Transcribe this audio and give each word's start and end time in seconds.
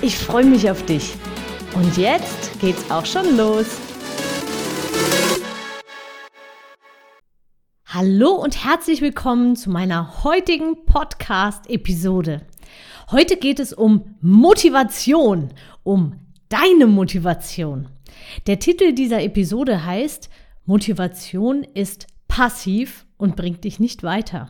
Ich 0.00 0.16
freue 0.16 0.44
mich 0.44 0.70
auf 0.70 0.86
dich. 0.86 1.14
Und 1.74 1.96
jetzt 1.96 2.60
geht's 2.60 2.88
auch 2.88 3.04
schon 3.04 3.36
los. 3.36 3.66
Hallo 7.84 8.30
und 8.30 8.64
herzlich 8.64 9.00
willkommen 9.00 9.56
zu 9.56 9.70
meiner 9.70 10.22
heutigen 10.22 10.84
Podcast-Episode. 10.84 12.42
Heute 13.10 13.36
geht 13.38 13.58
es 13.58 13.72
um 13.72 14.14
Motivation, 14.20 15.48
um 15.82 16.14
deine 16.48 16.86
Motivation. 16.86 17.88
Der 18.46 18.60
Titel 18.60 18.92
dieser 18.92 19.20
Episode 19.22 19.84
heißt 19.84 20.30
Motivation 20.64 21.64
ist 21.64 22.06
passiv 22.28 23.04
und 23.16 23.34
bringt 23.34 23.64
dich 23.64 23.80
nicht 23.80 24.04
weiter. 24.04 24.48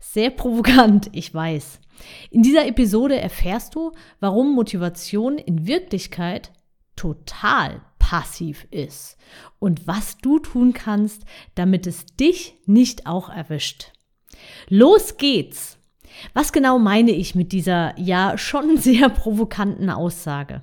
Sehr 0.00 0.30
provokant, 0.30 1.10
ich 1.12 1.32
weiß. 1.32 1.80
In 2.30 2.42
dieser 2.42 2.66
Episode 2.66 3.18
erfährst 3.18 3.74
du, 3.74 3.92
warum 4.20 4.54
Motivation 4.54 5.38
in 5.38 5.66
Wirklichkeit 5.66 6.52
total 6.96 7.80
passiv 7.98 8.66
ist 8.70 9.16
und 9.58 9.86
was 9.86 10.18
du 10.18 10.38
tun 10.38 10.72
kannst, 10.74 11.22
damit 11.54 11.86
es 11.86 12.06
dich 12.06 12.54
nicht 12.66 13.06
auch 13.06 13.30
erwischt. 13.30 13.92
Los 14.68 15.16
geht's! 15.16 15.78
Was 16.32 16.52
genau 16.52 16.78
meine 16.78 17.10
ich 17.10 17.34
mit 17.34 17.52
dieser 17.52 17.98
ja 17.98 18.38
schon 18.38 18.76
sehr 18.78 19.08
provokanten 19.08 19.90
Aussage? 19.90 20.62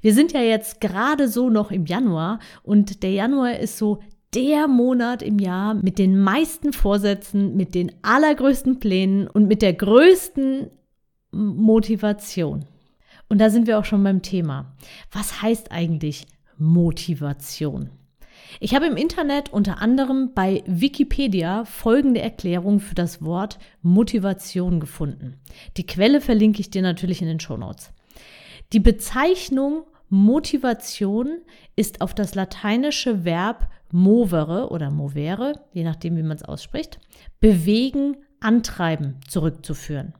Wir 0.00 0.14
sind 0.14 0.32
ja 0.32 0.40
jetzt 0.40 0.80
gerade 0.80 1.28
so 1.28 1.50
noch 1.50 1.70
im 1.70 1.86
Januar 1.86 2.40
und 2.62 3.02
der 3.02 3.12
Januar 3.12 3.58
ist 3.58 3.78
so 3.78 4.00
der 4.34 4.68
Monat 4.68 5.22
im 5.22 5.38
Jahr 5.38 5.74
mit 5.74 5.98
den 5.98 6.18
meisten 6.18 6.72
Vorsätzen, 6.72 7.56
mit 7.56 7.74
den 7.74 7.92
allergrößten 8.02 8.80
Plänen 8.80 9.28
und 9.28 9.46
mit 9.46 9.62
der 9.62 9.74
größten 9.74 10.70
Motivation. 11.32 12.64
Und 13.28 13.38
da 13.38 13.50
sind 13.50 13.66
wir 13.66 13.78
auch 13.78 13.84
schon 13.84 14.04
beim 14.04 14.22
Thema. 14.22 14.74
Was 15.10 15.42
heißt 15.42 15.72
eigentlich 15.72 16.26
Motivation? 16.58 17.90
Ich 18.60 18.74
habe 18.74 18.86
im 18.86 18.96
Internet 18.96 19.52
unter 19.52 19.80
anderem 19.80 20.32
bei 20.34 20.62
Wikipedia 20.66 21.64
folgende 21.64 22.20
Erklärung 22.20 22.80
für 22.80 22.94
das 22.94 23.22
Wort 23.22 23.58
Motivation 23.80 24.80
gefunden. 24.80 25.40
Die 25.76 25.86
Quelle 25.86 26.20
verlinke 26.20 26.60
ich 26.60 26.70
dir 26.70 26.82
natürlich 26.82 27.22
in 27.22 27.28
den 27.28 27.40
Shownotes. 27.40 27.92
Die 28.72 28.80
Bezeichnung 28.80 29.84
Motivation 30.14 31.40
ist 31.74 32.02
auf 32.02 32.12
das 32.12 32.34
lateinische 32.34 33.24
Verb 33.24 33.70
movere 33.90 34.68
oder 34.68 34.90
movere, 34.90 35.64
je 35.72 35.84
nachdem, 35.84 36.18
wie 36.18 36.22
man 36.22 36.36
es 36.36 36.42
ausspricht, 36.42 37.00
bewegen, 37.40 38.18
antreiben 38.38 39.22
zurückzuführen. 39.26 40.12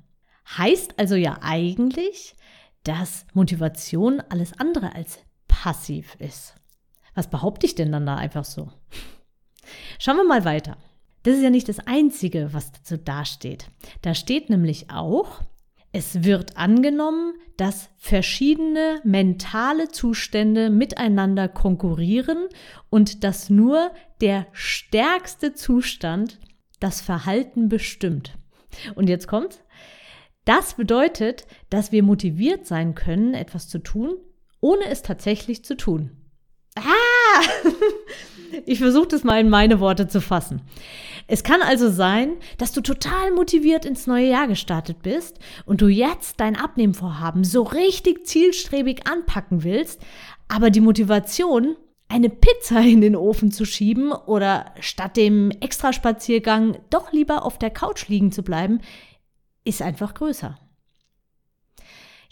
Heißt 0.57 0.99
also 0.99 1.15
ja 1.15 1.41
eigentlich, 1.43 2.35
dass 2.85 3.27
Motivation 3.35 4.23
alles 4.31 4.59
andere 4.59 4.95
als 4.95 5.19
passiv 5.47 6.15
ist. 6.19 6.55
Was 7.15 7.29
behaupte 7.29 7.67
ich 7.67 7.75
denn 7.75 7.93
dann 7.93 8.07
da 8.07 8.17
einfach 8.17 8.47
so? 8.47 8.71
Schauen 9.99 10.17
wir 10.17 10.25
mal 10.25 10.47
weiter. 10.47 10.79
Das 11.23 11.37
ist 11.37 11.43
ja 11.43 11.51
nicht 11.51 11.69
das 11.69 11.81
Einzige, 11.81 12.55
was 12.55 12.73
dazu 12.73 12.97
dasteht. 12.97 13.69
Da 14.01 14.15
steht 14.15 14.49
nämlich 14.49 14.91
auch, 14.91 15.43
es 15.93 16.25
wird 16.25 16.57
angenommen, 16.57 17.35
dass 17.59 17.91
verschiedene 17.99 19.01
mentale 19.05 19.89
Zustände 19.89 20.71
miteinander 20.71 21.49
konkurrieren 21.49 22.49
und 22.89 23.25
dass 23.25 23.51
nur 23.51 23.93
der 24.23 24.47
stärkste 24.53 25.53
Zustand 25.53 26.41
das 26.81 27.03
Verhalten 27.03 27.69
bestimmt. 27.69 28.39
Und 28.95 29.09
jetzt 29.09 29.29
kommt's. 29.29 29.61
Das 30.45 30.75
bedeutet, 30.75 31.47
dass 31.71 31.93
wir 31.93 32.03
motiviert 32.03 32.67
sein 32.67 32.95
können, 32.95 33.35
etwas 33.35 33.69
zu 33.69 33.79
tun, 33.79 34.17
ohne 34.61 34.87
es 34.87 35.03
tatsächlich 35.03 35.65
zu 35.65 35.77
tun. 35.77 36.17
Ah! 36.75 36.83
Ich 38.67 38.79
versuche 38.79 39.09
das 39.09 39.25
mal 39.25 39.41
in 39.41 39.49
meine 39.49 39.81
Worte 39.81 40.09
zu 40.09 40.21
fassen. 40.21 40.63
Es 41.27 41.43
kann 41.43 41.63
also 41.63 41.91
sein, 41.91 42.33
dass 42.59 42.73
du 42.73 42.81
total 42.81 43.33
motiviert 43.33 43.85
ins 43.85 44.07
neue 44.07 44.29
Jahr 44.29 44.49
gestartet 44.49 45.03
bist 45.03 45.39
und 45.65 45.81
du 45.81 45.89
jetzt 45.89 46.41
dein 46.41 46.57
Abnehmvorhaben 46.57 47.45
so 47.45 47.63
richtig 47.63 48.27
zielstrebig 48.27 49.07
anpacken 49.07 49.65
willst, 49.65 50.01
aber 50.49 50.71
die 50.71 50.81
Motivation, 50.81 51.77
eine 52.09 52.29
Pizza 52.29 52.81
in 52.81 53.01
den 53.01 53.17
Ofen 53.17 53.53
zu 53.53 53.65
schieben 53.65 54.13
oder 54.13 54.75
statt 54.81 55.17
dem 55.17 55.51
Extraspaziergang 55.51 56.79
doch 56.91 57.13
lieber 57.13 57.45
auf 57.45 57.59
der 57.59 57.71
Couch 57.71 58.09
liegen 58.09 58.33
zu 58.33 58.43
bleiben, 58.43 58.81
ist 59.65 59.81
einfach 59.81 60.13
größer. 60.13 60.59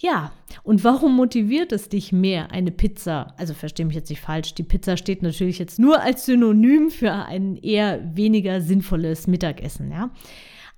Ja, 0.03 0.33
und 0.63 0.83
warum 0.83 1.15
motiviert 1.15 1.73
es 1.73 1.91
dich 1.91 2.11
mehr, 2.11 2.51
eine 2.53 2.71
Pizza? 2.71 3.35
Also 3.37 3.53
verstehe 3.53 3.85
mich 3.85 3.95
jetzt 3.95 4.09
nicht 4.09 4.23
falsch, 4.23 4.55
die 4.55 4.63
Pizza 4.63 4.97
steht 4.97 5.23
natürlich 5.23 5.59
jetzt 5.59 5.79
nur 5.79 6.01
als 6.01 6.25
Synonym 6.25 6.91
für 6.91 7.13
ein 7.13 7.57
eher 7.57 8.17
weniger 8.17 8.63
sinnvolles 8.63 9.27
Mittagessen, 9.27 9.93
ja? 9.93 10.11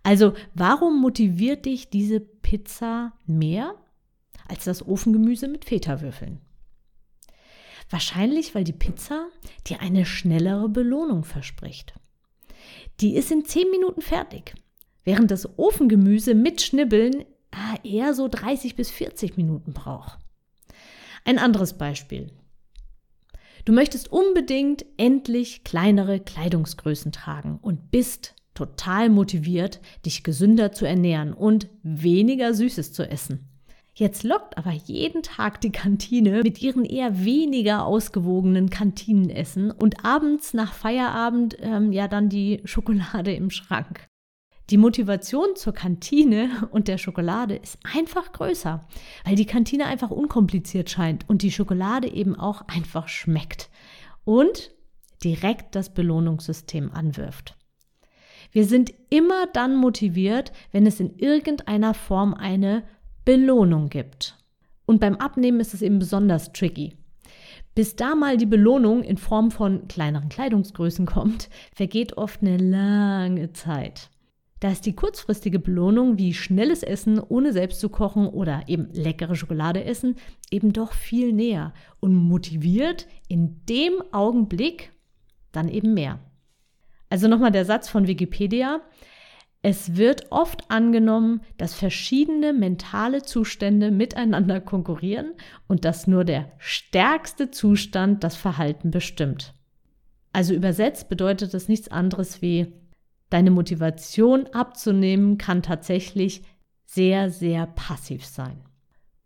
Also, 0.02 0.32
warum 0.54 1.00
motiviert 1.00 1.66
dich 1.66 1.88
diese 1.88 2.18
Pizza 2.18 3.12
mehr 3.24 3.76
als 4.48 4.64
das 4.64 4.84
Ofengemüse 4.84 5.46
mit 5.46 5.64
Feta-Würfeln? 5.64 6.40
Wahrscheinlich, 7.88 8.56
weil 8.56 8.64
die 8.64 8.72
Pizza 8.72 9.28
dir 9.68 9.80
eine 9.80 10.04
schnellere 10.04 10.68
Belohnung 10.68 11.22
verspricht. 11.22 11.94
Die 13.00 13.14
ist 13.14 13.30
in 13.30 13.44
10 13.44 13.70
Minuten 13.70 14.02
fertig, 14.02 14.54
während 15.04 15.30
das 15.30 15.56
Ofengemüse 15.56 16.34
mit 16.34 16.60
Schnibbeln 16.60 17.24
eher 17.82 18.14
so 18.14 18.28
30 18.28 18.76
bis 18.76 18.90
40 18.90 19.36
Minuten 19.36 19.72
braucht. 19.72 20.18
Ein 21.24 21.38
anderes 21.38 21.74
Beispiel. 21.74 22.32
Du 23.64 23.72
möchtest 23.72 24.10
unbedingt 24.10 24.84
endlich 24.96 25.62
kleinere 25.62 26.18
Kleidungsgrößen 26.18 27.12
tragen 27.12 27.58
und 27.62 27.90
bist 27.90 28.34
total 28.54 29.08
motiviert, 29.08 29.80
dich 30.04 30.24
gesünder 30.24 30.72
zu 30.72 30.86
ernähren 30.86 31.32
und 31.32 31.68
weniger 31.82 32.54
Süßes 32.54 32.92
zu 32.92 33.08
essen. 33.08 33.48
Jetzt 33.94 34.22
lockt 34.24 34.56
aber 34.56 34.72
jeden 34.72 35.22
Tag 35.22 35.60
die 35.60 35.70
Kantine 35.70 36.40
mit 36.42 36.62
ihren 36.62 36.84
eher 36.84 37.24
weniger 37.24 37.84
ausgewogenen 37.84 38.70
Kantinenessen 38.70 39.70
und 39.70 40.04
abends 40.04 40.54
nach 40.54 40.72
Feierabend 40.72 41.58
ähm, 41.60 41.92
ja 41.92 42.08
dann 42.08 42.30
die 42.30 42.62
Schokolade 42.64 43.34
im 43.34 43.50
Schrank. 43.50 44.08
Die 44.72 44.78
Motivation 44.78 45.54
zur 45.54 45.74
Kantine 45.74 46.48
und 46.70 46.88
der 46.88 46.96
Schokolade 46.96 47.56
ist 47.56 47.78
einfach 47.82 48.32
größer, 48.32 48.80
weil 49.22 49.36
die 49.36 49.44
Kantine 49.44 49.84
einfach 49.84 50.10
unkompliziert 50.10 50.88
scheint 50.88 51.28
und 51.28 51.42
die 51.42 51.52
Schokolade 51.52 52.08
eben 52.08 52.34
auch 52.34 52.62
einfach 52.68 53.08
schmeckt 53.08 53.68
und 54.24 54.70
direkt 55.22 55.76
das 55.76 55.92
Belohnungssystem 55.92 56.90
anwirft. 56.90 57.54
Wir 58.50 58.64
sind 58.64 58.94
immer 59.10 59.46
dann 59.52 59.76
motiviert, 59.76 60.52
wenn 60.70 60.86
es 60.86 61.00
in 61.00 61.18
irgendeiner 61.18 61.92
Form 61.92 62.32
eine 62.32 62.82
Belohnung 63.26 63.90
gibt. 63.90 64.38
Und 64.86 65.00
beim 65.00 65.16
Abnehmen 65.16 65.60
ist 65.60 65.74
es 65.74 65.82
eben 65.82 65.98
besonders 65.98 66.50
tricky. 66.54 66.96
Bis 67.74 67.94
da 67.94 68.14
mal 68.14 68.38
die 68.38 68.46
Belohnung 68.46 69.02
in 69.02 69.18
Form 69.18 69.50
von 69.50 69.86
kleineren 69.86 70.30
Kleidungsgrößen 70.30 71.04
kommt, 71.04 71.50
vergeht 71.74 72.16
oft 72.16 72.40
eine 72.40 72.56
lange 72.56 73.52
Zeit. 73.52 74.08
Da 74.62 74.70
ist 74.70 74.86
die 74.86 74.94
kurzfristige 74.94 75.58
Belohnung 75.58 76.18
wie 76.18 76.32
schnelles 76.32 76.84
Essen 76.84 77.18
ohne 77.18 77.52
selbst 77.52 77.80
zu 77.80 77.88
kochen 77.88 78.28
oder 78.28 78.62
eben 78.68 78.90
leckere 78.92 79.34
Schokolade 79.34 79.82
essen 79.82 80.14
eben 80.52 80.72
doch 80.72 80.92
viel 80.92 81.32
näher 81.32 81.74
und 81.98 82.14
motiviert 82.14 83.08
in 83.26 83.66
dem 83.68 83.94
Augenblick 84.12 84.92
dann 85.50 85.68
eben 85.68 85.94
mehr. 85.94 86.20
Also 87.10 87.26
nochmal 87.26 87.50
der 87.50 87.64
Satz 87.64 87.88
von 87.88 88.06
Wikipedia. 88.06 88.82
Es 89.62 89.96
wird 89.96 90.30
oft 90.30 90.70
angenommen, 90.70 91.40
dass 91.56 91.74
verschiedene 91.74 92.52
mentale 92.52 93.22
Zustände 93.22 93.90
miteinander 93.90 94.60
konkurrieren 94.60 95.32
und 95.66 95.84
dass 95.84 96.06
nur 96.06 96.22
der 96.22 96.52
stärkste 96.58 97.50
Zustand 97.50 98.22
das 98.22 98.36
Verhalten 98.36 98.92
bestimmt. 98.92 99.54
Also 100.32 100.54
übersetzt 100.54 101.08
bedeutet 101.08 101.52
das 101.52 101.66
nichts 101.68 101.88
anderes 101.88 102.42
wie 102.42 102.80
Deine 103.32 103.50
Motivation 103.50 104.46
abzunehmen 104.48 105.38
kann 105.38 105.62
tatsächlich 105.62 106.42
sehr, 106.84 107.30
sehr 107.30 107.66
passiv 107.66 108.26
sein. 108.26 108.60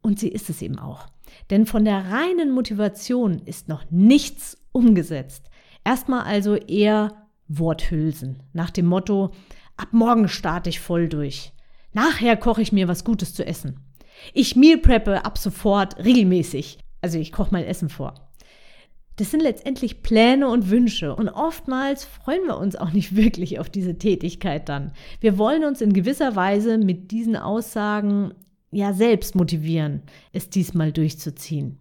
Und 0.01 0.21
sie 0.21 0.29
ist 0.29 0.49
es 0.49 0.63
eben 0.63 0.79
auch. 0.79 1.09
Denn 1.51 1.67
von 1.67 1.85
der 1.85 2.13
reinen 2.13 2.53
Motivation 2.53 3.41
ist 3.41 3.67
noch 3.69 3.85
nichts 3.91 4.65
umgesetzt. 4.71 5.51
Erstmal 5.85 6.23
also 6.23 6.55
eher 6.55 7.27
Worthülsen 7.49 8.45
nach 8.53 8.71
dem 8.71 8.87
Motto, 8.87 9.33
ab 9.77 9.89
morgen 9.91 10.29
starte 10.29 10.71
ich 10.71 10.79
voll 10.79 11.09
durch. 11.09 11.53
Nachher 11.93 12.37
koche 12.37 12.63
ich 12.63 12.71
mir 12.71 12.87
was 12.87 13.03
Gutes 13.03 13.35
zu 13.35 13.45
essen. 13.45 13.81
Ich 14.35 14.55
meal 14.55 14.79
preppe 14.79 15.25
ab 15.25 15.37
sofort 15.37 15.99
regelmäßig. 16.05 16.79
Also 17.01 17.19
ich 17.19 17.33
koche 17.33 17.51
mein 17.51 17.65
Essen 17.65 17.89
vor. 17.89 18.26
Das 19.17 19.31
sind 19.31 19.41
letztendlich 19.41 20.03
Pläne 20.03 20.49
und 20.49 20.71
Wünsche 20.71 21.15
und 21.15 21.31
oftmals 21.31 22.05
freuen 22.05 22.45
wir 22.47 22.59
uns 22.59 22.77
auch 22.77 22.93
nicht 22.93 23.17
wirklich 23.17 23.59
auf 23.59 23.71
diese 23.71 23.99
Tätigkeit 23.99 24.69
dann. 24.69 24.93
Wir 25.21 25.39
wollen 25.39 25.65
uns 25.65 25.81
in 25.81 25.93
gewisser 25.93 26.37
Weise 26.37 26.79
mit 26.79 27.11
diesen 27.11 27.37
Aussagen 27.37 28.35
ja 28.71 28.93
selbst 28.93 29.35
motivieren, 29.35 30.03
es 30.33 30.51
diesmal 30.51 30.93
durchzuziehen. 30.93 31.79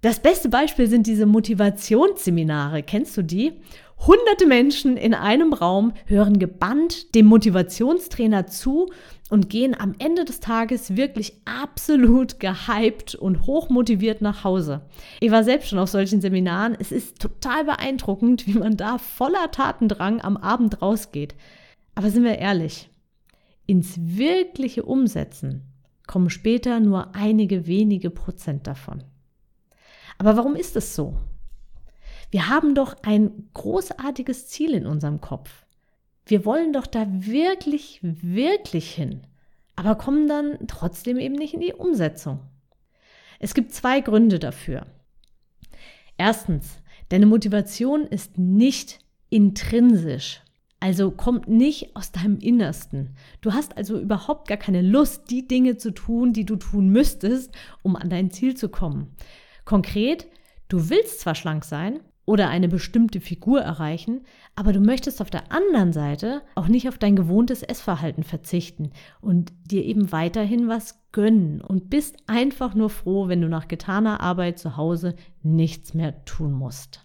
Das 0.00 0.20
beste 0.20 0.48
Beispiel 0.50 0.86
sind 0.86 1.06
diese 1.06 1.24
Motivationsseminare. 1.24 2.82
Kennst 2.82 3.16
du 3.16 3.22
die? 3.22 3.54
Hunderte 3.98 4.46
Menschen 4.46 4.96
in 4.96 5.14
einem 5.14 5.52
Raum 5.52 5.92
hören 6.06 6.38
gebannt 6.38 7.14
dem 7.14 7.26
Motivationstrainer 7.26 8.46
zu 8.46 8.90
und 9.30 9.48
gehen 9.48 9.74
am 9.78 9.94
Ende 9.98 10.24
des 10.24 10.40
Tages 10.40 10.96
wirklich 10.96 11.40
absolut 11.44 12.38
gehypt 12.38 13.14
und 13.14 13.46
hochmotiviert 13.46 14.20
nach 14.20 14.44
Hause. 14.44 14.82
Ich 15.20 15.30
war 15.30 15.42
selbst 15.42 15.68
schon 15.68 15.78
auf 15.78 15.88
solchen 15.88 16.20
Seminaren. 16.20 16.76
Es 16.78 16.92
ist 16.92 17.18
total 17.18 17.64
beeindruckend, 17.64 18.46
wie 18.46 18.58
man 18.58 18.76
da 18.76 18.98
voller 18.98 19.50
Tatendrang 19.50 20.20
am 20.20 20.36
Abend 20.36 20.82
rausgeht. 20.82 21.34
Aber 21.94 22.10
sind 22.10 22.24
wir 22.24 22.38
ehrlich, 22.38 22.90
ins 23.66 23.94
wirkliche 23.98 24.82
Umsetzen 24.82 25.62
kommen 26.06 26.28
später 26.28 26.80
nur 26.80 27.14
einige 27.14 27.66
wenige 27.66 28.10
Prozent 28.10 28.66
davon. 28.66 29.04
Aber 30.18 30.36
warum 30.36 30.54
ist 30.54 30.76
es 30.76 30.94
so? 30.94 31.16
Wir 32.34 32.48
haben 32.48 32.74
doch 32.74 32.96
ein 33.04 33.48
großartiges 33.54 34.48
Ziel 34.48 34.74
in 34.74 34.86
unserem 34.86 35.20
Kopf. 35.20 35.64
Wir 36.26 36.44
wollen 36.44 36.72
doch 36.72 36.88
da 36.88 37.06
wirklich, 37.08 38.00
wirklich 38.02 38.92
hin, 38.92 39.20
aber 39.76 39.94
kommen 39.94 40.26
dann 40.26 40.58
trotzdem 40.66 41.20
eben 41.20 41.36
nicht 41.36 41.54
in 41.54 41.60
die 41.60 41.74
Umsetzung. 41.74 42.40
Es 43.38 43.54
gibt 43.54 43.72
zwei 43.72 44.00
Gründe 44.00 44.40
dafür. 44.40 44.84
Erstens, 46.18 46.80
deine 47.08 47.26
Motivation 47.26 48.04
ist 48.04 48.36
nicht 48.36 48.98
intrinsisch, 49.30 50.42
also 50.80 51.12
kommt 51.12 51.46
nicht 51.46 51.94
aus 51.94 52.10
deinem 52.10 52.40
Innersten. 52.40 53.14
Du 53.42 53.52
hast 53.52 53.76
also 53.76 53.96
überhaupt 53.96 54.48
gar 54.48 54.58
keine 54.58 54.82
Lust, 54.82 55.30
die 55.30 55.46
Dinge 55.46 55.76
zu 55.76 55.92
tun, 55.92 56.32
die 56.32 56.44
du 56.44 56.56
tun 56.56 56.88
müsstest, 56.88 57.52
um 57.84 57.94
an 57.94 58.10
dein 58.10 58.32
Ziel 58.32 58.56
zu 58.56 58.70
kommen. 58.70 59.14
Konkret, 59.64 60.26
du 60.66 60.90
willst 60.90 61.20
zwar 61.20 61.36
schlank 61.36 61.64
sein 61.64 62.00
oder 62.26 62.48
eine 62.48 62.68
bestimmte 62.68 63.20
Figur 63.20 63.60
erreichen, 63.60 64.22
aber 64.56 64.72
du 64.72 64.80
möchtest 64.80 65.20
auf 65.20 65.30
der 65.30 65.52
anderen 65.52 65.92
Seite 65.92 66.42
auch 66.54 66.68
nicht 66.68 66.88
auf 66.88 66.98
dein 66.98 67.16
gewohntes 67.16 67.62
Essverhalten 67.62 68.24
verzichten 68.24 68.90
und 69.20 69.52
dir 69.70 69.84
eben 69.84 70.10
weiterhin 70.10 70.68
was 70.68 71.02
gönnen 71.12 71.60
und 71.60 71.90
bist 71.90 72.16
einfach 72.26 72.74
nur 72.74 72.90
froh, 72.90 73.28
wenn 73.28 73.40
du 73.40 73.48
nach 73.48 73.68
getaner 73.68 74.20
Arbeit 74.20 74.58
zu 74.58 74.76
Hause 74.76 75.16
nichts 75.42 75.94
mehr 75.94 76.24
tun 76.24 76.52
musst. 76.52 77.04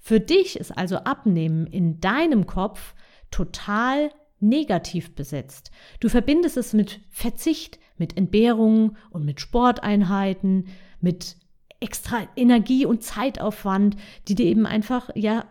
Für 0.00 0.20
dich 0.20 0.58
ist 0.58 0.76
also 0.76 0.96
Abnehmen 0.96 1.66
in 1.66 2.00
deinem 2.00 2.46
Kopf 2.46 2.94
total 3.30 4.10
negativ 4.40 5.14
besetzt. 5.14 5.70
Du 6.00 6.08
verbindest 6.08 6.56
es 6.56 6.72
mit 6.72 7.00
Verzicht, 7.10 7.78
mit 7.98 8.16
Entbehrungen 8.16 8.96
und 9.10 9.24
mit 9.24 9.40
Sporteinheiten, 9.40 10.68
mit 11.00 11.36
extra 11.80 12.28
Energie 12.36 12.86
und 12.86 13.02
Zeitaufwand, 13.02 13.96
die 14.28 14.34
dir 14.34 14.46
eben 14.46 14.66
einfach, 14.66 15.10
ja, 15.14 15.46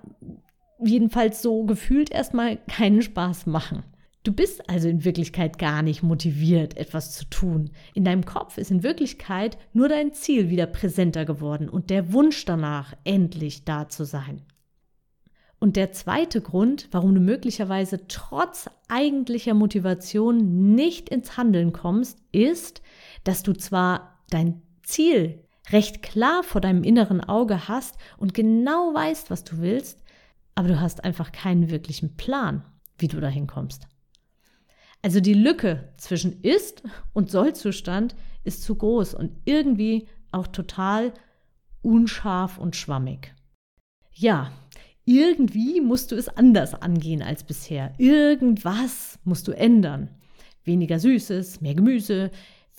jedenfalls 0.79 1.41
so 1.41 1.65
gefühlt 1.65 2.11
erstmal 2.11 2.57
keinen 2.67 3.01
Spaß 3.01 3.47
machen. 3.47 3.83
Du 4.23 4.33
bist 4.33 4.69
also 4.69 4.89
in 4.89 5.05
Wirklichkeit 5.05 5.57
gar 5.57 5.81
nicht 5.81 6.03
motiviert, 6.03 6.77
etwas 6.77 7.15
zu 7.15 7.25
tun. 7.29 7.71
In 7.93 8.03
deinem 8.03 8.25
Kopf 8.25 8.57
ist 8.57 8.69
in 8.69 8.83
Wirklichkeit 8.83 9.57
nur 9.73 9.87
dein 9.87 10.13
Ziel 10.13 10.49
wieder 10.49 10.67
präsenter 10.67 11.25
geworden 11.25 11.69
und 11.69 11.89
der 11.89 12.11
Wunsch 12.11 12.45
danach, 12.45 12.93
endlich 13.05 13.63
da 13.63 13.87
zu 13.87 14.03
sein. 14.03 14.41
Und 15.59 15.75
der 15.75 15.91
zweite 15.91 16.41
Grund, 16.41 16.87
warum 16.91 17.13
du 17.15 17.21
möglicherweise 17.21 18.07
trotz 18.07 18.69
eigentlicher 18.87 19.53
Motivation 19.53 20.73
nicht 20.75 21.09
ins 21.09 21.37
Handeln 21.37 21.73
kommst, 21.73 22.19
ist, 22.31 22.81
dass 23.23 23.43
du 23.43 23.53
zwar 23.53 24.19
dein 24.29 24.61
Ziel 24.83 25.43
recht 25.71 26.01
klar 26.01 26.43
vor 26.43 26.61
deinem 26.61 26.83
inneren 26.83 27.21
Auge 27.21 27.67
hast 27.67 27.97
und 28.17 28.33
genau 28.33 28.93
weißt, 28.93 29.29
was 29.29 29.43
du 29.43 29.59
willst, 29.59 30.01
aber 30.55 30.67
du 30.67 30.79
hast 30.79 31.03
einfach 31.03 31.31
keinen 31.31 31.69
wirklichen 31.69 32.15
Plan, 32.17 32.63
wie 32.97 33.07
du 33.07 33.19
dahin 33.19 33.47
kommst. 33.47 33.87
Also 35.01 35.21
die 35.21 35.33
Lücke 35.33 35.93
zwischen 35.97 36.41
Ist- 36.41 36.83
und 37.13 37.31
Sollzustand 37.31 38.15
ist 38.43 38.63
zu 38.63 38.75
groß 38.75 39.13
und 39.13 39.31
irgendwie 39.45 40.07
auch 40.31 40.47
total 40.47 41.13
unscharf 41.81 42.57
und 42.57 42.75
schwammig. 42.75 43.33
Ja, 44.11 44.51
irgendwie 45.05 45.81
musst 45.81 46.11
du 46.11 46.15
es 46.15 46.27
anders 46.27 46.73
angehen 46.73 47.21
als 47.21 47.43
bisher. 47.43 47.93
Irgendwas 47.97 49.17
musst 49.23 49.47
du 49.47 49.53
ändern. 49.53 50.09
Weniger 50.65 50.99
Süßes, 50.99 51.61
mehr 51.61 51.73
Gemüse, 51.73 52.31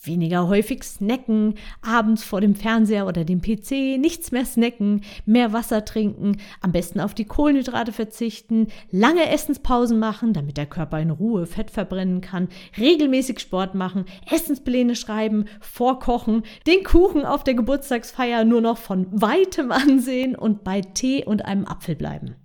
Weniger 0.02 0.49
häufig 0.49 0.82
snacken, 0.82 1.56
abends 1.82 2.25
vor 2.25 2.41
dem 2.41 2.55
Fernseher 2.55 3.06
oder 3.06 3.26
dem 3.26 3.43
PC, 3.43 3.99
nichts 3.99 4.32
mehr 4.32 4.47
snacken, 4.47 5.02
mehr 5.26 5.52
Wasser 5.52 5.85
trinken, 5.85 6.38
am 6.62 6.73
besten 6.73 7.00
auf 7.00 7.12
die 7.12 7.26
Kohlenhydrate 7.26 7.93
verzichten, 7.93 8.69
lange 8.91 9.29
Essenspausen 9.29 9.99
machen, 9.99 10.32
damit 10.32 10.56
der 10.56 10.64
Körper 10.64 11.00
in 11.00 11.11
Ruhe 11.11 11.44
Fett 11.44 11.70
verbrennen 11.70 12.23
kann, 12.23 12.49
regelmäßig 12.79 13.41
Sport 13.41 13.75
machen, 13.75 14.06
Essenspläne 14.31 14.97
schreiben, 14.97 15.44
vorkochen, 15.61 16.44
den 16.67 16.82
Kuchen 16.82 17.26
auf 17.26 17.44
der 17.44 17.52
Geburtstagsfeier 17.52 18.47
nur 18.47 18.62
noch 18.62 18.79
von 18.79 19.06
weitem 19.11 19.70
ansehen 19.70 20.35
und 20.35 20.64
bei 20.64 20.81
Tee 20.81 21.26
und 21.26 21.44
einem 21.44 21.67
Apfel 21.67 21.94
bleiben. 21.94 22.37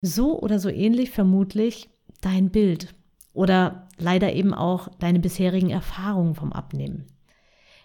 So 0.00 0.40
oder 0.40 0.58
so 0.58 0.70
ähnlich 0.70 1.10
vermutlich 1.10 1.90
dein 2.22 2.48
Bild 2.48 2.94
oder 3.32 3.88
leider 3.98 4.32
eben 4.32 4.54
auch 4.54 4.88
deine 4.98 5.20
bisherigen 5.20 5.70
Erfahrungen 5.70 6.34
vom 6.34 6.52
Abnehmen. 6.52 7.06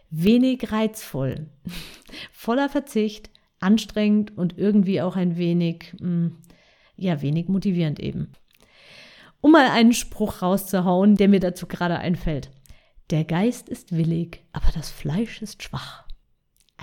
Wenig 0.09 0.71
reizvoll, 0.71 1.47
voller 2.31 2.69
Verzicht, 2.69 3.29
anstrengend 3.59 4.37
und 4.37 4.57
irgendwie 4.57 5.01
auch 5.01 5.15
ein 5.15 5.37
wenig, 5.37 5.95
hm, 5.99 6.37
ja, 6.95 7.21
wenig 7.21 7.47
motivierend 7.47 7.99
eben. 7.99 8.31
Um 9.41 9.51
mal 9.51 9.69
einen 9.69 9.93
Spruch 9.93 10.41
rauszuhauen, 10.41 11.15
der 11.15 11.27
mir 11.27 11.39
dazu 11.39 11.67
gerade 11.67 11.97
einfällt. 11.97 12.51
Der 13.09 13.25
Geist 13.25 13.69
ist 13.69 13.95
willig, 13.95 14.43
aber 14.53 14.71
das 14.73 14.89
Fleisch 14.89 15.41
ist 15.41 15.63
schwach. 15.63 16.05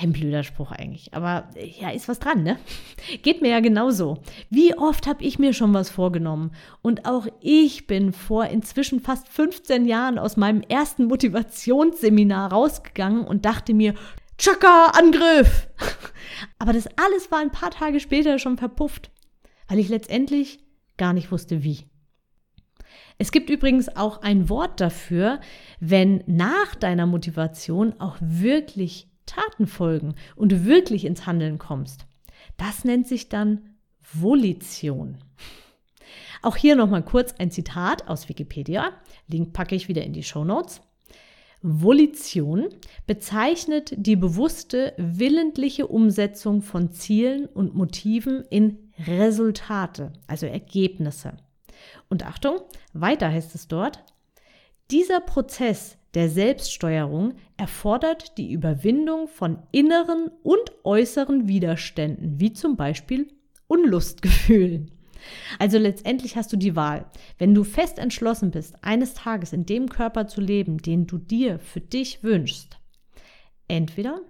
Ein 0.01 0.13
blöder 0.13 0.45
Spruch 0.45 0.73
eigentlich. 0.73 1.13
Aber 1.13 1.51
ja, 1.79 1.91
ist 1.91 2.09
was 2.09 2.19
dran, 2.19 2.43
ne? 2.43 2.59
Geht 3.23 3.43
mir 3.43 3.51
ja 3.51 3.61
genauso. 3.61 4.23
Wie 4.49 4.75
oft 4.75 5.07
habe 5.07 5.23
ich 5.23 5.39
mir 5.39 5.53
schon 5.53 5.75
was 5.75 5.91
vorgenommen? 5.91 6.53
Und 6.81 7.05
auch 7.05 7.27
ich 7.41 7.87
bin 7.87 8.15
vor 8.15 8.47
inzwischen 8.47 9.01
fast 9.01 9.29
15 9.29 9.85
Jahren 9.85 10.19
aus 10.19 10.39
meinem 10.39 10.63
ersten 10.63 11.05
Motivationsseminar 11.05 12.51
rausgegangen 12.51 13.27
und 13.27 13.45
dachte 13.45 13.75
mir, 13.75 13.93
Chaka, 14.39 14.93
Angriff! 14.99 15.69
Aber 16.59 16.73
das 16.73 16.87
alles 16.97 17.31
war 17.31 17.41
ein 17.41 17.53
paar 17.53 17.71
Tage 17.71 18.01
später 18.01 18.39
schon 18.39 18.57
verpufft, 18.57 19.11
weil 19.69 19.79
ich 19.79 19.91
letztendlich 19.91 20.61
gar 20.97 21.13
nicht 21.13 21.31
wusste, 21.31 21.63
wie. 21.63 21.91
Es 23.19 23.33
gibt 23.33 23.51
übrigens 23.51 23.95
auch 23.95 24.23
ein 24.23 24.49
Wort 24.49 24.81
dafür, 24.81 25.41
wenn 25.79 26.25
nach 26.27 26.75
deiner 26.75 27.05
Motivation 27.05 28.01
auch 28.01 28.17
wirklich 28.19 29.10
Taten 29.31 29.67
folgen 29.67 30.15
und 30.37 30.53
du 30.53 30.65
wirklich 30.65 31.05
ins 31.05 31.27
Handeln 31.27 31.59
kommst. 31.59 32.07
Das 32.57 32.85
nennt 32.85 33.07
sich 33.07 33.29
dann 33.29 33.77
Volition. 34.13 35.19
Auch 36.43 36.57
hier 36.57 36.77
nochmal 36.77 37.05
kurz 37.05 37.35
ein 37.39 37.51
Zitat 37.51 38.09
aus 38.09 38.29
Wikipedia. 38.29 38.93
Link 39.29 39.53
packe 39.53 39.75
ich 39.75 39.89
wieder 39.89 40.03
in 40.03 40.13
die 40.13 40.23
Show 40.23 40.45
Notes. 40.45 40.81
Volition 41.63 42.69
bezeichnet 43.07 43.93
die 43.95 44.17
bewusste, 44.17 44.95
willentliche 44.97 45.87
Umsetzung 45.87 46.63
von 46.63 46.91
Zielen 46.91 47.47
und 47.47 47.75
Motiven 47.75 48.45
in 48.49 48.93
Resultate, 49.07 50.13
also 50.27 50.47
Ergebnisse. 50.47 51.37
Und 52.09 52.27
Achtung, 52.27 52.61
weiter 52.95 53.31
heißt 53.31 53.55
es 53.55 53.69
dort, 53.69 54.03
dieser 54.91 55.21
Prozess 55.21 55.99
der 56.15 56.29
Selbststeuerung 56.29 57.35
erfordert 57.57 58.37
die 58.37 58.53
Überwindung 58.53 59.29
von 59.29 59.59
inneren 59.71 60.31
und 60.43 60.73
äußeren 60.85 61.47
Widerständen, 61.47 62.41
wie 62.41 62.53
zum 62.53 62.77
Beispiel 62.77 63.29
Unlustgefühlen. 63.69 64.91
Also 65.59 65.79
letztendlich 65.79 66.37
hast 66.37 66.53
du 66.53 66.57
die 66.57 66.75
Wahl. 66.75 67.07
Wenn 67.39 67.55
du 67.55 67.63
fest 67.63 67.99
entschlossen 67.99 68.51
bist, 68.51 68.83
eines 68.83 69.15
Tages 69.15 69.53
in 69.53 69.67
dem 69.67 69.89
Körper 69.89 70.27
zu 70.27 70.41
leben, 70.41 70.79
den 70.79 71.07
du 71.07 71.19
dir 71.19 71.59
für 71.59 71.81
dich 71.81 72.23
wünschst, 72.25 72.81
Entweder 73.71 74.21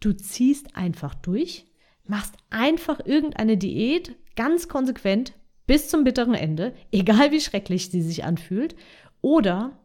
du 0.00 0.12
ziehst 0.12 0.74
einfach 0.74 1.14
durch, 1.14 1.66
machst 2.04 2.34
einfach 2.50 2.98
irgendeine 3.04 3.56
Diät 3.56 4.16
ganz 4.34 4.66
konsequent 4.66 5.34
bis 5.68 5.88
zum 5.88 6.02
bitteren 6.02 6.34
Ende, 6.34 6.74
egal 6.90 7.30
wie 7.30 7.40
schrecklich 7.40 7.90
sie 7.90 8.02
sich 8.02 8.24
anfühlt, 8.24 8.74
oder 9.20 9.78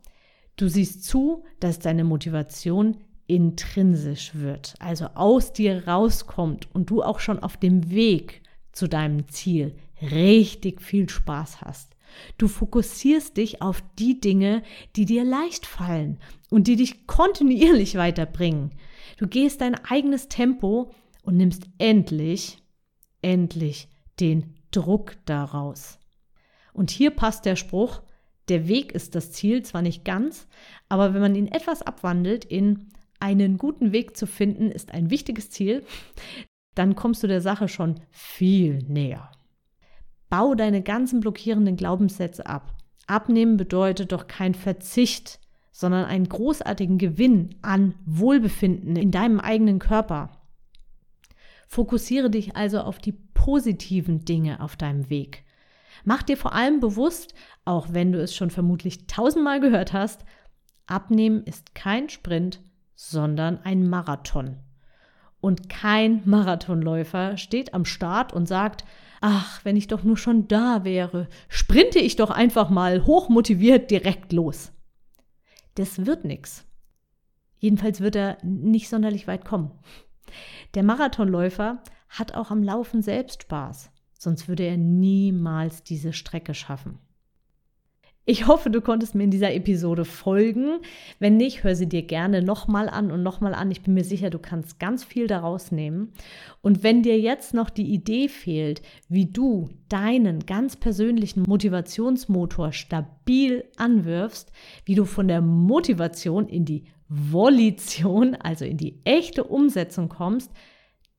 du 0.61 0.69
siehst 0.69 1.03
zu, 1.03 1.43
dass 1.59 1.79
deine 1.79 2.03
Motivation 2.03 2.97
intrinsisch 3.27 4.35
wird, 4.35 4.75
also 4.79 5.05
aus 5.15 5.53
dir 5.53 5.87
rauskommt 5.87 6.73
und 6.75 6.89
du 6.89 7.01
auch 7.01 7.19
schon 7.19 7.39
auf 7.39 7.57
dem 7.57 7.89
Weg 7.89 8.41
zu 8.71 8.87
deinem 8.87 9.27
Ziel 9.29 9.75
richtig 10.01 10.81
viel 10.81 11.09
Spaß 11.09 11.61
hast. 11.61 11.95
Du 12.37 12.47
fokussierst 12.47 13.37
dich 13.37 13.61
auf 13.61 13.81
die 13.97 14.19
Dinge, 14.19 14.63
die 14.95 15.05
dir 15.05 15.23
leicht 15.23 15.65
fallen 15.65 16.19
und 16.49 16.67
die 16.67 16.75
dich 16.75 17.07
kontinuierlich 17.07 17.95
weiterbringen. 17.95 18.71
Du 19.17 19.27
gehst 19.27 19.61
dein 19.61 19.75
eigenes 19.75 20.27
Tempo 20.27 20.91
und 21.23 21.37
nimmst 21.37 21.63
endlich, 21.77 22.57
endlich 23.21 23.87
den 24.19 24.55
Druck 24.71 25.15
daraus. 25.25 25.99
Und 26.73 26.91
hier 26.91 27.11
passt 27.11 27.45
der 27.45 27.55
Spruch, 27.55 28.01
der 28.51 28.67
Weg 28.67 28.91
ist 28.91 29.15
das 29.15 29.31
Ziel, 29.31 29.63
zwar 29.63 29.81
nicht 29.81 30.03
ganz, 30.03 30.45
aber 30.89 31.13
wenn 31.13 31.21
man 31.21 31.35
ihn 31.35 31.47
etwas 31.47 31.81
abwandelt 31.81 32.43
in 32.43 32.89
einen 33.21 33.57
guten 33.57 33.93
Weg 33.93 34.17
zu 34.17 34.27
finden, 34.27 34.69
ist 34.69 34.93
ein 34.93 35.09
wichtiges 35.09 35.49
Ziel, 35.49 35.85
dann 36.75 36.95
kommst 36.95 37.23
du 37.23 37.27
der 37.27 37.39
Sache 37.39 37.69
schon 37.69 38.01
viel 38.11 38.79
näher. 38.89 39.31
Bau 40.29 40.53
deine 40.53 40.81
ganzen 40.81 41.21
blockierenden 41.21 41.77
Glaubenssätze 41.77 42.45
ab. 42.45 42.75
Abnehmen 43.07 43.55
bedeutet 43.55 44.11
doch 44.11 44.27
kein 44.27 44.53
Verzicht, 44.53 45.39
sondern 45.71 46.03
einen 46.03 46.27
großartigen 46.27 46.97
Gewinn 46.97 47.55
an 47.61 47.95
Wohlbefinden 48.05 48.97
in 48.97 49.11
deinem 49.11 49.39
eigenen 49.39 49.79
Körper. 49.79 50.29
Fokussiere 51.69 52.29
dich 52.29 52.57
also 52.57 52.81
auf 52.81 52.99
die 52.99 53.13
positiven 53.13 54.25
Dinge 54.25 54.59
auf 54.59 54.75
deinem 54.75 55.09
Weg. 55.09 55.45
Mach 56.03 56.23
dir 56.23 56.37
vor 56.37 56.53
allem 56.53 56.79
bewusst, 56.79 57.33
auch 57.65 57.87
wenn 57.91 58.11
du 58.11 58.21
es 58.21 58.35
schon 58.35 58.49
vermutlich 58.49 59.07
tausendmal 59.07 59.59
gehört 59.59 59.93
hast, 59.93 60.25
Abnehmen 60.87 61.43
ist 61.43 61.73
kein 61.73 62.09
Sprint, 62.09 62.61
sondern 62.95 63.59
ein 63.63 63.89
Marathon. 63.89 64.57
Und 65.39 65.69
kein 65.69 66.21
Marathonläufer 66.25 67.37
steht 67.37 67.73
am 67.73 67.85
Start 67.85 68.33
und 68.33 68.47
sagt, 68.47 68.83
ach, 69.21 69.63
wenn 69.63 69.77
ich 69.77 69.87
doch 69.87 70.03
nur 70.03 70.17
schon 70.17 70.47
da 70.47 70.83
wäre, 70.83 71.27
sprinte 71.47 71.99
ich 71.99 72.15
doch 72.15 72.29
einfach 72.29 72.69
mal 72.69 73.05
hochmotiviert 73.05 73.89
direkt 73.89 74.33
los. 74.33 74.71
Das 75.75 76.05
wird 76.05 76.25
nichts. 76.25 76.65
Jedenfalls 77.57 78.01
wird 78.01 78.15
er 78.15 78.37
nicht 78.43 78.89
sonderlich 78.89 79.27
weit 79.27 79.45
kommen. 79.45 79.71
Der 80.73 80.83
Marathonläufer 80.83 81.81
hat 82.09 82.33
auch 82.33 82.51
am 82.51 82.63
Laufen 82.63 83.01
selbst 83.01 83.43
Spaß, 83.43 83.91
sonst 84.21 84.47
würde 84.47 84.63
er 84.63 84.77
niemals 84.77 85.81
diese 85.81 86.13
Strecke 86.13 86.53
schaffen. 86.53 86.99
Ich 88.23 88.45
hoffe, 88.45 88.69
du 88.69 88.81
konntest 88.81 89.15
mir 89.15 89.23
in 89.23 89.31
dieser 89.31 89.51
Episode 89.51 90.05
folgen. 90.05 90.81
Wenn 91.17 91.37
nicht, 91.37 91.63
hör 91.63 91.75
sie 91.75 91.89
dir 91.89 92.03
gerne 92.03 92.43
nochmal 92.43 92.87
an 92.87 93.09
und 93.09 93.23
nochmal 93.23 93.55
an. 93.55 93.71
Ich 93.71 93.81
bin 93.81 93.95
mir 93.95 94.03
sicher, 94.03 94.29
du 94.29 94.37
kannst 94.37 94.79
ganz 94.79 95.03
viel 95.03 95.25
daraus 95.25 95.71
nehmen. 95.71 96.13
Und 96.61 96.83
wenn 96.83 97.01
dir 97.01 97.19
jetzt 97.19 97.55
noch 97.55 97.71
die 97.71 97.91
Idee 97.91 98.29
fehlt, 98.29 98.83
wie 99.09 99.25
du 99.25 99.69
deinen 99.89 100.45
ganz 100.45 100.75
persönlichen 100.75 101.41
Motivationsmotor 101.41 102.73
stabil 102.73 103.63
anwirfst, 103.77 104.51
wie 104.85 104.93
du 104.93 105.05
von 105.05 105.27
der 105.27 105.41
Motivation 105.41 106.47
in 106.47 106.63
die 106.63 106.83
Volition, 107.09 108.35
also 108.35 108.65
in 108.65 108.77
die 108.77 109.01
echte 109.03 109.45
Umsetzung 109.45 110.09
kommst, 110.09 110.51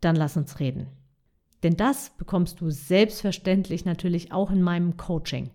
dann 0.00 0.14
lass 0.14 0.36
uns 0.36 0.60
reden. 0.60 0.86
Denn 1.62 1.76
das 1.76 2.10
bekommst 2.16 2.60
du 2.60 2.70
selbstverständlich 2.70 3.84
natürlich 3.84 4.32
auch 4.32 4.50
in 4.50 4.62
meinem 4.62 4.96
Coaching. 4.96 5.50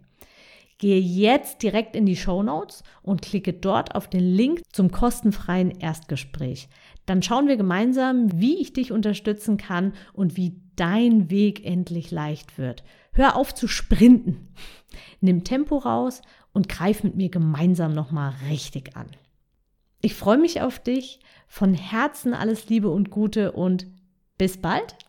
Gehe 0.79 0.99
jetzt 0.99 1.63
direkt 1.63 1.95
in 1.95 2.05
die 2.05 2.15
Show 2.15 2.43
Notes 2.43 2.83
und 3.01 3.23
klicke 3.23 3.51
dort 3.51 3.95
auf 3.95 4.07
den 4.07 4.23
Link 4.23 4.61
zum 4.71 4.91
kostenfreien 4.91 5.71
Erstgespräch. 5.71 6.69
Dann 7.07 7.23
schauen 7.23 7.47
wir 7.47 7.57
gemeinsam, 7.57 8.39
wie 8.39 8.61
ich 8.61 8.73
dich 8.73 8.91
unterstützen 8.91 9.57
kann 9.57 9.93
und 10.13 10.37
wie 10.37 10.61
dein 10.75 11.31
Weg 11.31 11.65
endlich 11.65 12.11
leicht 12.11 12.59
wird. 12.59 12.83
Hör 13.11 13.35
auf 13.35 13.55
zu 13.55 13.67
sprinten. 13.67 14.49
Nimm 15.19 15.43
Tempo 15.43 15.77
raus 15.77 16.21
und 16.53 16.69
greif 16.69 17.03
mit 17.03 17.15
mir 17.15 17.29
gemeinsam 17.29 17.93
nochmal 17.93 18.35
richtig 18.49 18.95
an. 18.95 19.07
Ich 20.01 20.13
freue 20.13 20.37
mich 20.37 20.61
auf 20.61 20.77
dich. 20.79 21.19
Von 21.47 21.73
Herzen 21.73 22.35
alles 22.35 22.69
Liebe 22.69 22.89
und 22.89 23.09
Gute 23.09 23.53
und 23.53 23.87
bis 24.37 24.57
bald, 24.57 24.95